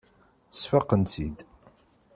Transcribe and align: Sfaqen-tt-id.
Sfaqen-tt-id. 0.51 1.37